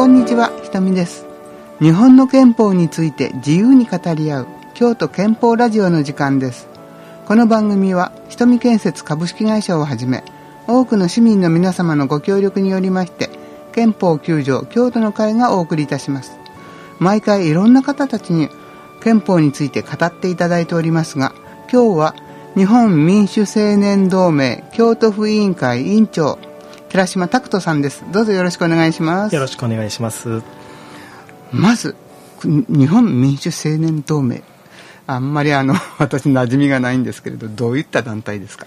[0.00, 1.26] こんにちはひとみです。
[1.78, 6.68] 日本の憲法について自由に語り合う京都憲法ラジオの時間です。
[7.26, 10.24] この番組はひとみ建設株式会社をはじめ
[10.66, 13.28] 多くの市民の皆様のご協力によりまして
[13.74, 16.38] 憲法9条京都の会がお送りいたします。
[16.98, 18.48] 毎回いろんな方たちに
[19.02, 21.34] 憲法について語っていただいておりますが
[21.70, 22.14] 今日は
[22.54, 26.38] 日本民主青年同盟京都府委員会委員長
[26.90, 28.04] 寺島拓人さんです。
[28.12, 29.34] どうぞよろしくお願いします。
[29.34, 30.42] よろしくお願いします。
[31.52, 31.94] まず
[32.42, 34.42] 日本民主青年同盟。
[35.06, 38.66] あんまりあの 私馴染みがないんですけれどどういった団体ですか？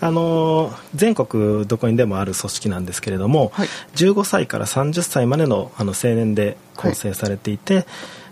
[0.00, 7.86] あの全国どこにでもある組織なんですけれども、はい、15歳から30歳までのあの青年で構成されていて、はい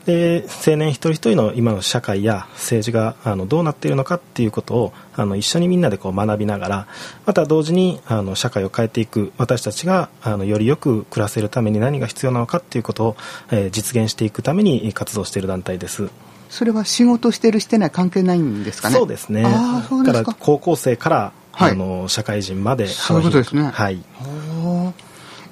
[0.05, 6.87] で青年一人一人の今の社会や政治があのどうなっているのかっていうことをあの一緒にみんなでこう学びながら
[7.25, 13.17] また同時にあの社会を変えていく私たちがあのよりよく暮らせるために何が必要なのかっていうことを、
[13.53, 16.11] えー、実現していくために活動している団体です。
[16.50, 18.97] それは仕事してるしてない関係ないんですかね？
[18.97, 19.44] そうですね。
[19.47, 20.37] あそうですか。
[20.39, 23.70] 高校生から、はい、あの社会人までそういうことですね。
[23.72, 24.03] はい。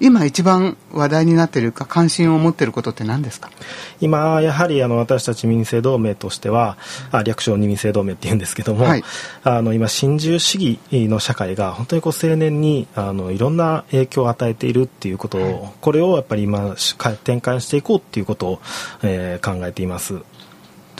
[0.00, 3.50] 今一番話題になっているか関心を持っていることって何ですか？
[4.00, 6.78] 今やはりあの私たち民政同盟としては、
[7.12, 9.04] あ略称に民政同盟って言うんですけども、はい、
[9.44, 10.54] あの今新自由主
[10.90, 18.60] 義の社会が本当にこう青年にあのいろんな影響を与えているっていうことを、はい、これをやっぱり今転換していこうっていうことを、
[19.02, 20.22] えー、考えています。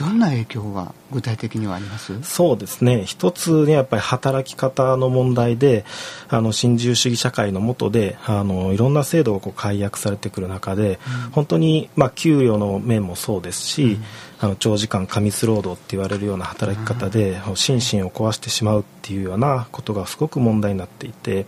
[0.01, 2.21] どんな影響が具体的にはあります？
[2.23, 3.03] そうですね。
[3.05, 5.85] 一つねやっぱり働き方の問題で
[6.27, 14.03] あの新自由主義社会の下であのいろんな制度がこう解約されてくる中で、うん、本当に、まあ、給与の面もそうですし、うん、
[14.39, 21.45] あの長時間過密労働って言われるような働き方で、うん、心身を壊してしまうっていうようなことがすごく問題になっていて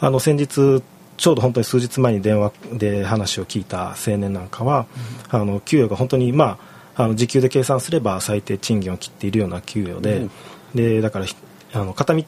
[0.00, 0.82] あの先日
[1.16, 4.86] ちょうど本当に数日前に電話で話を聞いた青年なんかは、
[5.30, 6.67] あの給与が本当にまあ
[6.98, 10.30] あの時給で計算すれば最低賃金を切っているような給与でうん、
[10.74, 11.26] でだから
[11.72, 12.24] あの片道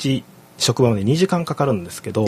[0.58, 2.25] 職場まで2時間かかるんですけど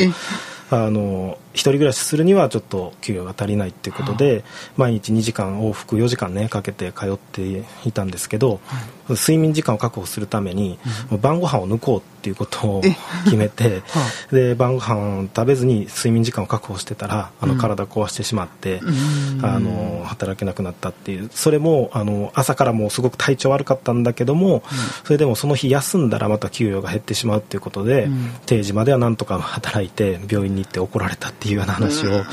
[0.73, 4.43] あの一人暮らしするにはちょっと給与が足りないっていうことで、はあ、
[4.77, 10.79] 毎日2時間往復4時間ねかけて通っていたんですけど、はい、睡眠時間を確保するために、
[11.11, 12.83] うん、晩ご飯を抜こうっていうことを
[13.25, 14.01] 決めて、 は
[14.31, 21.29] あ、で晩ご飯食べずに睡眠時間を確保してたらあの体壊してしまって、うん、あの働けなくなったっていう。
[21.35, 24.63] それもあの朝からもうすごく体調悪かったんだけども、うん、
[25.05, 28.09] それでもその日休んだらまた給与が減ってしまうっていうことで、
[28.47, 32.25] 定時まではなんとか働いて病院に行って怒られたっていうような話を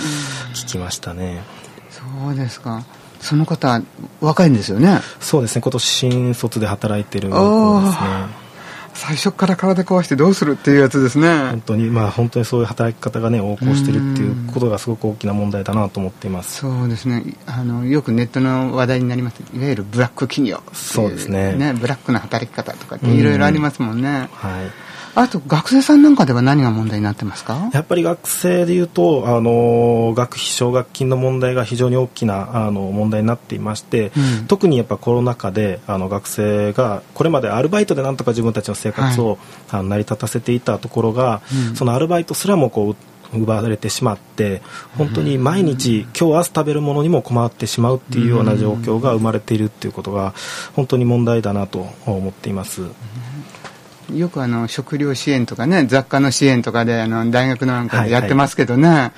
[0.53, 1.43] 聞きましたね。
[1.89, 2.83] そうですか。
[3.19, 3.81] その方
[4.21, 5.01] 若いんですよね。
[5.19, 5.61] そうですね。
[5.61, 8.49] 今年新卒で働いてる子ですね。
[8.93, 11.27] 最初から体壊してどうするっていうやつですね。
[11.51, 16.57] 本当にまあ本当にそういう働き方がね横行してるっていうことがすごく大きな問題だなと思っています。
[16.57, 17.23] そうですね。
[17.45, 19.41] あのよくネットの話題になります。
[19.53, 21.53] いわゆるブラック企業そうですね。
[21.53, 24.29] ねブラックな働き方とかっていろいろありますもんね。
[24.33, 24.88] はい
[25.19, 27.69] あと学生さんなんかでは何が問題になってますか？
[27.73, 39.37] やっぱり学生でいうとあの学費奨学金の問題が非常に大きなあの問題になっていまして、うん、特にやっぱコロナ禍であの学生がこれまでアルバイトでなんとか自分たちの生活を、はい、
[39.71, 44.61] あの成り立たせていたところが、うん、そのアルバイトすらもこう奪われてしまって
[44.97, 50.33] 本当に毎日今日明日食べるものにも困ってしまうっていうような状況が生まれているっていうことが
[50.75, 52.83] 本当に問題だなと思っています。
[54.13, 59.11] よくあの食料支援とかね雑貨の支援とかであの大学のなんかでやってますけどね、はいはい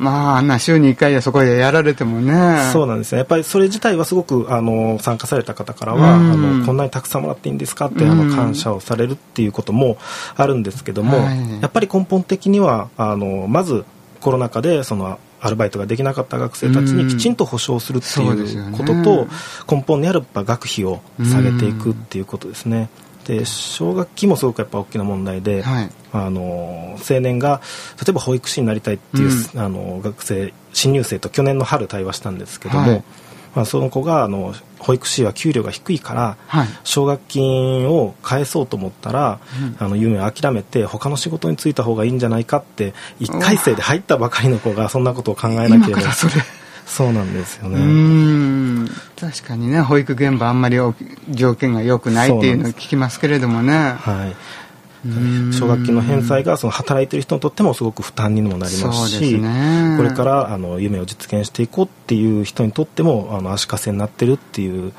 [0.00, 2.70] まあ、あんな週に1回やそこでやられてもね。
[2.72, 3.18] そうなんですね。
[3.18, 9.98] やっぱりそれ自体はすごく、あの、参加された方からは、うん、あの、こんなにたくさんもらっていいんですかって、あの、感謝をされるっていうことも
[10.36, 13.84] あるんですけども、はい、やっぱり根本的には、あの、まず
[14.22, 19.28] コロナ禍で、その、アルバイトができなかった学生たちにきちんと保証するっていうことと、
[19.70, 22.88] 根本にある学費を下げていくっていうことですね。
[23.30, 27.60] で奨学金もすごくやっぱ大きな問題で、はい、あの青年が
[27.98, 33.04] 例えば保育士になりたいっていう、うん、あの学生新入生と去年の春対話したんですけども、はい、
[33.54, 39.38] まあ、その子があの保育士は給料が低いから、はい、奨学金を返そうと思ったら、
[39.80, 46.12] うん、あの夢を諦めて他の仕事に就いた方がいいんじゃないかって1回生で入ったばかりの子がそんなことを考えなければ
[46.90, 47.78] そうなんですよね
[49.18, 50.78] 確かにね保育現場あんまり
[51.30, 53.94] 条件が良くないっていうのを聞きますけれどもね。
[53.98, 54.36] はい。
[55.52, 64.92] 奨学金の返済がその働いてる人にとってもすごく負担にもなりますし、ね、これからあの夢を実現していこうっていう人にとってもあの足かせになってるっていう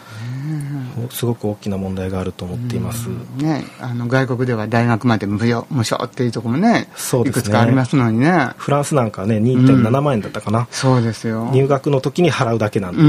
[1.10, 3.08] すごく大きな問題があると思っています、
[3.38, 7.42] ね、あの外国では大学まで無料無償っていうところもねそうですね。
[7.42, 8.52] いくつかありますのにね。
[8.58, 11.50] フランスなんかね2.7万円だったかな、そうですよ。
[11.54, 13.06] 入学の時に払うだけなんで、う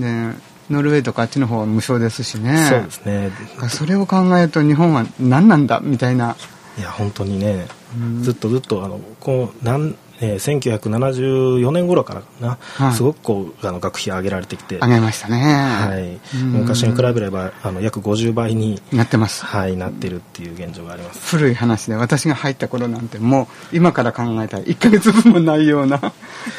[0.00, 0.32] ねん。
[0.34, 2.66] でノルウェーとかあっちの方は無償ですしね。
[2.68, 3.30] そうですね。
[3.68, 6.36] それを考えると日本は何なんだみたいな。
[6.78, 7.66] いや本当にね、
[7.96, 12.94] うんずっとずっとあのこうなん、えー1974年頃からかな、はい。
[12.94, 15.36] すごくこうあの学費上げられてきて、あげましたね。
[15.38, 16.52] はい、うん。
[16.52, 19.44] 昔に比べればあの約50倍に、なってます。
[19.44, 21.36] はい、なってるっていう現状があります。
[21.36, 26.00] 古い話で私が入った頃なんてもう今から考えたら1ヶ月分もないような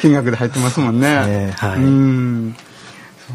[0.00, 1.26] 金額で入ってますもんね。
[1.26, 1.78] ねはい。
[1.78, 2.56] うん。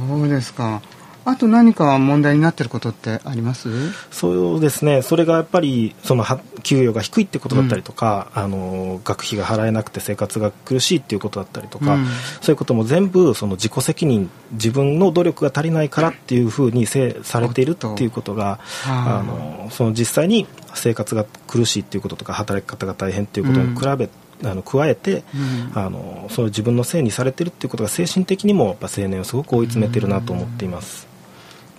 [0.10, 0.82] そうですか
[1.30, 3.92] あと何か問題になってることってあります？
[4.12, 5.02] そうですね。
[5.02, 12.06] それがやっぱりそのは給与が低いってことだったりとか、あの学費が払えなくて生活が苦しいっていうことだったりとか、うん。
[12.42, 24.10] そういうことも全部その自己責任自分の努力が足りないからっていうふうにせされているっていうことがはああのその実際に生活が苦しいっていうこととか働き方が大変っていうことに比べ、
[24.50, 25.78] あの加えて、うん。
[25.78, 31.07] あのその自分のせいにされてるっていうことが精神的にもやっぱ青年をすごく追い詰めてるなと思っています。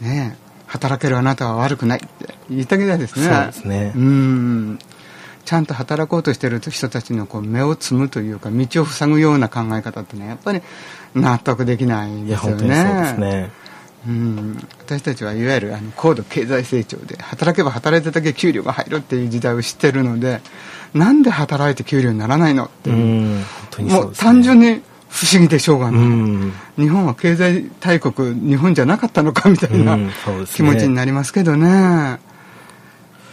[0.00, 3.27] ねえ働けるあなたは悪くないって言いたげたいですね。
[3.27, 3.93] そうですね。
[3.97, 4.79] うん。
[5.45, 10.61] ちゃんと働こうとしてる人たちのこう目をつむというか道を塞ぐような考え方ってねやっぱり
[11.15, 13.50] 納得できないですよね。
[14.06, 14.59] うん。
[14.81, 20.43] 私たちはいわゆるあの高度経済成長で働けば働いただけ給料が入るっていう時代を知ってるので
[20.93, 22.95] なんで働いて給料にならないのってう。
[23.85, 24.12] もう。
[24.15, 26.52] 単純に不思議でしょうがない、うん。
[26.76, 29.99] 日本は経済大国日本じゃなかったのかみたいな
[30.55, 32.19] 気持ちになりますけどね、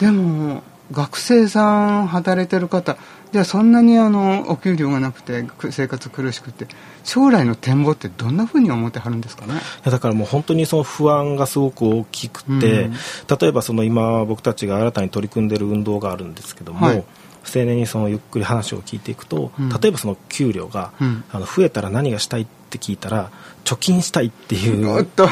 [0.00, 2.96] でも学生さん働いてる方
[3.32, 6.66] じゃあそんなにあのお給料がなくてく生活苦しくて
[7.02, 9.54] 将来の展望ってどんなふうに思ってはるんですかね？
[9.54, 12.92] いやだからもう本当にその不安がすごく大きくて、うん。
[12.92, 17.04] 例えばその今僕たちが新たに取り組んでる運動があるんですけども、はい
[17.54, 19.68] 青年にそのゆっくり話を聞いていくと、うん。
[19.68, 21.24] 例えばその給料が、うん。
[21.32, 23.30] あの増えたら何がしたいって聞いたら
[23.64, 25.06] 貯金したいっていう。
[25.16, 25.28] だ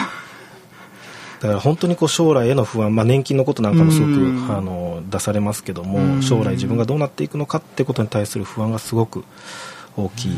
[1.48, 4.56] から本当にこう将来への不安、まあ、年金のことなんかもすごく、うん。
[4.56, 6.22] あの出されますけども、うん。
[6.22, 9.24] 将来自分がどうなっていくのかってことに対する不安がすごく
[9.96, 10.36] 大きい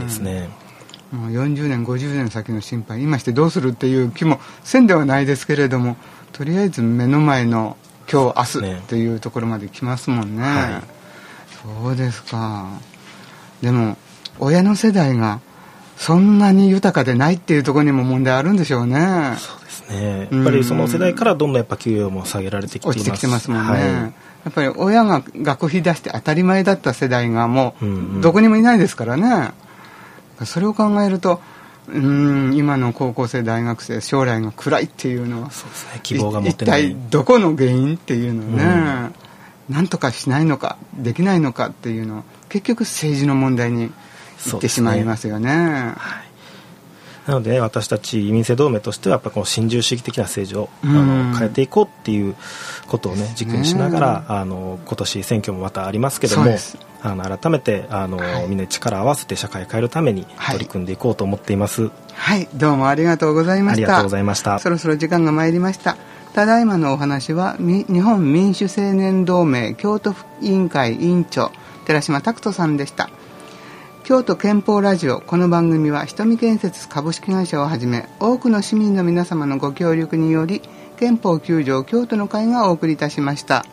[0.00, 0.48] ですね。
[1.12, 5.96] もう40年50年先の心配今してどうするっていう気もせんではないですけれども
[6.32, 7.78] とりあえず目の前の
[8.10, 8.74] 今日明ね。
[8.74, 10.82] 日っていうところまで来ますもんね、は
[11.62, 12.68] そうですか。
[13.62, 13.96] でも
[14.38, 15.40] 親の世代が
[15.96, 19.36] そんなに豊かでないっていうところにも問題あるんでしょうね。
[19.38, 20.28] そうですね。
[20.30, 22.98] やっぱりその世代からどんどんやっぱ給与も下げられてきています。
[22.98, 23.80] 落ちてきてますもんね、はい。
[23.80, 24.12] や
[24.50, 28.18] っぱり親が学費出して当たり前だった世代がもうんうん。
[28.18, 29.50] うどこにもいないですからね、
[30.44, 31.40] それを考えると
[31.88, 36.00] うん今の高校生大学生将来が暗いっていうのはそうですね。
[36.04, 36.92] 希望が持てない。
[36.92, 39.10] 一体どこの原因っていうのをね、
[39.68, 45.94] なんとかしないのかできないのかっていうのを結局政治の問題にいってしまいますよね。
[47.26, 51.32] なので、ね、私たち移民制同盟としてはやっぱこの新自由主義的な政治を、あうん。
[51.32, 52.34] の変えていこうっていう
[52.86, 56.46] ことをね軸にしながら、ねあの今年選挙もまたありますけども
[57.02, 58.48] あの改めてあの、はい。
[58.48, 60.56] みんなで力を合わせて社会を変えるためにはい。
[60.56, 62.48] 取り組んでいこうと思っています、はい。
[62.54, 63.82] どうもありがとうございました。
[63.82, 64.58] ありがとうございました。
[64.58, 65.98] そろそろ時間が参りました
[66.34, 71.50] ただいまのお話は日本民主青年同盟京都府委員会委員長
[71.86, 73.10] 寺島拓人さんでした。
[74.04, 80.62] 京都憲法ラジオこの番組は瞳建設株式会社をはじめ多くの市民の皆様のご協力により
[80.98, 83.66] 憲法9条京都の会がお送りいたしました。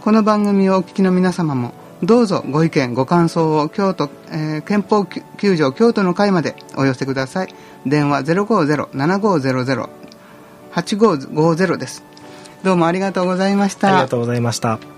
[0.00, 7.54] この番組をお聞きの皆様もどうぞご意見ご感想を京都、えー憲法9条京都の会までお寄せください。
[7.84, 9.88] 電話050-7500
[10.82, 12.04] 8550です。
[12.62, 13.88] どうもありがとうございました。
[13.88, 14.97] ありがとうございました。